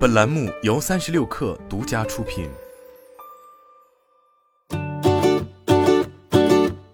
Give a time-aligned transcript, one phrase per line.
[0.00, 2.48] 本栏目由三十六氪独家出品。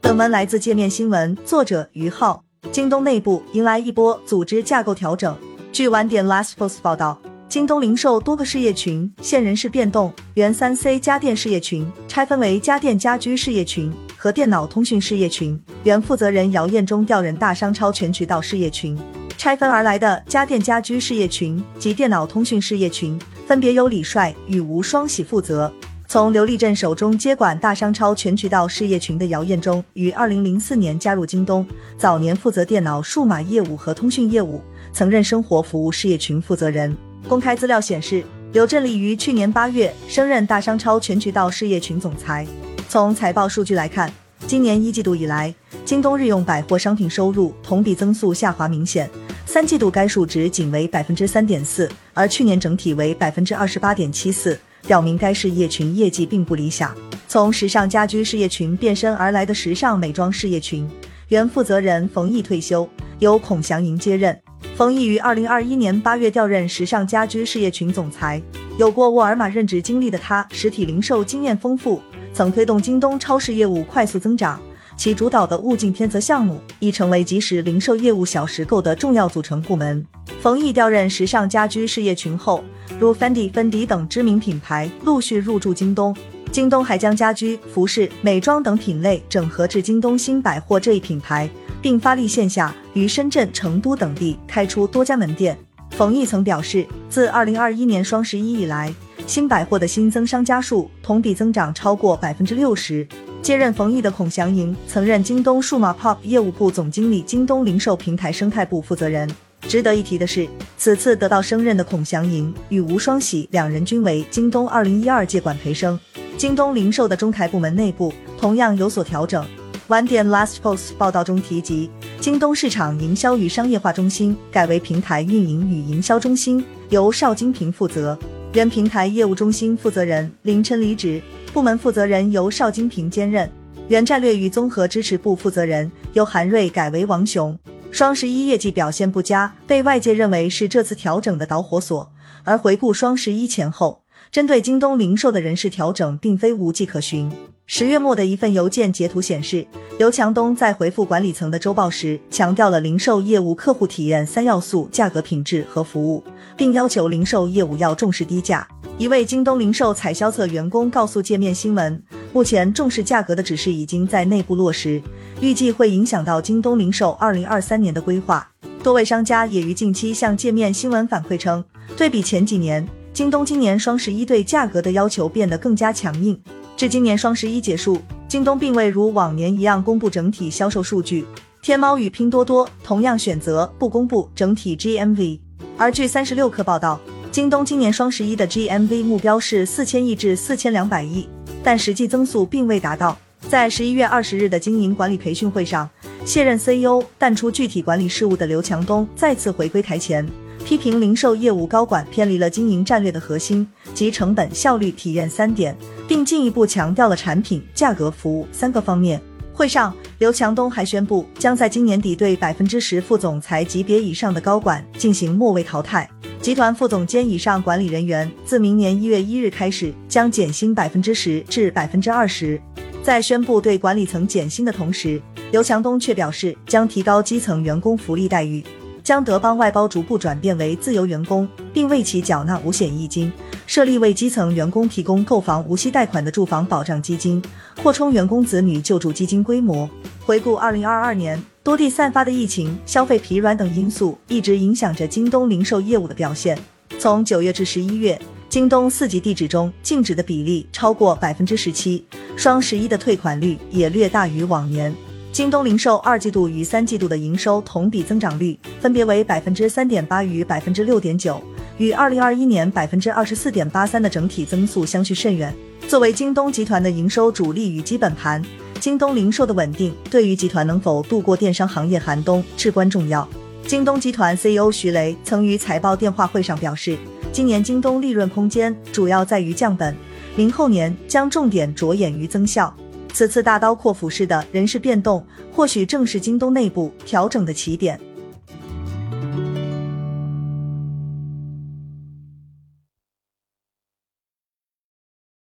[0.01, 2.42] 本文来自界面新闻，作者于浩。
[2.72, 5.38] 京东内部迎来一波组织架构调整。
[5.71, 7.16] 据晚点 LastPost 报道，
[7.48, 18.98] 京东零售多个事业群现人事变动，原三 C 家电事业群拆分为家电家居事业群和电脑通讯事业群，原负责人姚彦中调任大商超全渠道事业群。
[19.37, 25.72] 拆分而来的家电家居事业群及电脑通讯事业群，分别由李帅与吴双喜负责。
[26.09, 31.67] 从刘立正手中接管大商超全渠道事业群的姚彦中，于二零零四年加入京东，
[31.99, 34.61] 早年负责电脑数码业务和通讯业务，
[34.92, 36.97] 曾任生活服务事业群负责人。
[37.28, 42.47] 公开资料显示，刘振立于去年八月升任大商超全渠道事业群总裁。
[42.89, 44.11] 从财报数据来看，
[44.47, 45.53] 今年一季度以来，
[45.84, 49.11] 京东日用百货商品收入同比增速下滑明显。
[49.48, 56.95] 三季度该数值仅为百分之三点四，而去年整体为百分之二十八点七四，表明该事业群业绩并不理想。
[57.29, 60.87] 从时尚家居事业群变身而来的时尚美妆事业群，
[61.29, 62.87] 原负责人冯毅退休，
[63.20, 64.37] 由孔祥银接任。
[64.75, 68.42] 冯毅于二零二一年八月调任时尚家居事业群总裁。
[68.79, 72.03] 有过沃尔玛任职经历的他，实体零售经验丰富，
[72.35, 74.61] 曾推动京东超市业务快速增长。
[74.97, 80.05] 其主导的物竞天择项目已成为即时零售业务小时购的重要组成部门。
[80.41, 82.64] 冯毅调任时尚家居事业群后，
[82.98, 86.17] 如 Fendi、芬迪等知名品牌陆续入驻京东。
[86.50, 91.48] 京东还将家居、服饰、美妆等品类整合至京东新百货这一品牌，
[91.83, 95.58] 并发力线下，于深圳、成都等地开出多家门店。
[95.91, 98.94] 冯毅曾表示，自2021年双十一以来，
[99.27, 103.06] 新百货的新增商家数同比增长超过百分之六十。
[103.47, 109.30] 接任冯毅的孔祥银曾任京东数码 POP 业务部总经理、京东零售平台生态部负责人。
[109.69, 115.97] 值得一提的是，此次得到升任的孔祥银与吴双喜两人均为京东2012届管培生。
[116.36, 119.47] 京东零售的中台部门内部同样有所调整。
[119.86, 128.18] 晚点 LastPost 报道中提及，京东市场营销与商业化中心改为平台运营与营销中心，由邵金平负责。
[128.54, 131.22] 原平台业务中心负责人林琛离职。
[131.56, 133.50] 部门负责人由邵金平兼任，
[133.88, 137.58] 原战略与综合支持部负责人由韩瑞改为王雄。
[137.90, 142.12] 双十一业绩表现不佳，被外界认为是这次调整的导火索。
[142.44, 147.32] 而回顾双十一前后，针对京东零售的人事调整并非无迹可寻。
[147.69, 149.66] 十月末的一份邮件截图显示，
[149.99, 156.22] 刘强东在回复管理层的周报时，强调了零售业务客户体验三要素：价格、品质和服务，
[156.56, 158.66] 并要求零售业务要重视低价。
[158.99, 162.00] 一位京东零售采销侧员工告诉界面新闻，
[162.32, 165.03] 目前重视价格的指示已经在内部落实，
[165.41, 168.48] 预计会影响到京东零售二零二三年的规划。
[168.84, 171.65] 多位商家也于近期向界面新闻反馈称，
[171.97, 176.41] 对比前几年，京东今年双十一对价格的要求变得更加强硬。
[176.76, 177.98] 至今年双十一结束，
[178.28, 181.25] 京东并未如往年一样公布整体销售数据，
[181.62, 185.41] 天猫与拼多多同样选择不公布整体 GMV。
[185.78, 187.00] 而据三十六氪报道。
[187.32, 191.28] 京东今年双十一的 GMV 目标是四千亿至四千两百亿，
[191.62, 193.15] 但实际增速并未达到。
[193.47, 195.86] 在十一月二十日的经营管理培训会上，
[196.25, 200.26] 卸任 CEO 淡出具体管理事务的刘强东再次回归台前，
[200.65, 205.76] 批评零售业务高管偏离了经营战略的核心及成本、效率、体验三点，
[206.08, 209.20] 并进一步强调了产品、价格、服务三个方面。
[209.52, 216.08] 会上，刘强东还宣布将在今年底对百分之十副总裁级别以上的高管进行末位淘汰。
[216.42, 222.60] 集团副总监以上管理人员自明年一月一日开始将减薪百分之十至百分之二十。
[223.02, 228.62] 在宣布对管理层减薪的同时，刘强东却表示将提高基层员工福利待遇，
[229.06, 233.32] 将德邦外包逐步转变为自由员工，并为其缴纳五险一金，
[233.64, 237.40] 设立为基层员工提供购房无息贷款的住房保障基金，
[237.80, 239.88] 扩充员工子女救助基金规模。
[240.24, 241.40] 回顾二零二二年。
[241.62, 246.58] 多地散发的疫情、消费疲软等因素一直影响着京东零售业务的表现。
[246.98, 252.04] 从九月至十一月，京东四级地址中净值的比例超过百分之十七，
[252.36, 254.92] 双十一的退款率也略大于往年。
[255.36, 261.38] 京东零售二季度与三季度的营收同比增长率分别为百分之三点八与百分之六点九，
[261.77, 265.55] 与二零二一年百分之二十四点八三的整体增速相去甚远。
[265.87, 268.43] 作为京东集团的营收主力与基本盘。
[268.81, 273.29] 京东零售的稳定对于集团能否度过电商行业寒冬至关重要。
[273.67, 276.97] 京东集团 CEO 徐雷曾于财报电话会上表示，
[277.31, 279.94] 今年京东利润空间主要在于降本，
[280.35, 282.75] 明后年将重点着眼于增效。
[283.17, 287.99] 此次大刀阔斧式的人事变动，或许正是京东内部调整的起点。